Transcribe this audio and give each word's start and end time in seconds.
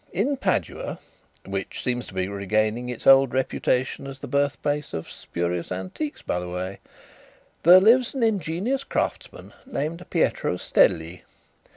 In 0.11 0.35
Padua, 0.35 0.97
which 1.45 1.83
seems 1.83 2.07
to 2.07 2.15
be 2.15 2.27
regaining 2.27 2.89
its 2.89 3.05
old 3.05 3.35
reputation 3.35 4.07
as 4.07 4.17
the 4.17 4.27
birthplace 4.27 4.95
of 4.95 5.07
spurious 5.07 5.71
antiques, 5.71 6.23
by 6.23 6.39
the 6.39 6.49
way, 6.49 6.79
there 7.61 7.79
lives 7.79 8.15
an 8.15 8.23
ingenious 8.23 8.83
craftsman 8.83 9.53
named 9.63 10.03
Pietro 10.09 10.57
Stelli. 10.57 11.21